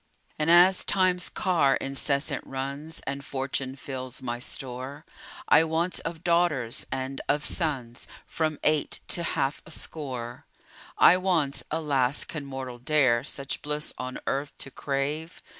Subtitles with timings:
[0.39, 5.05] And as Time's car incessant runs, And Fortune fills my store,
[5.47, 10.47] I want of daughters and of sons From eight to half a score.
[10.97, 12.23] I want (alas!
[12.23, 15.39] can mortal dare Such bliss on earth to crave?)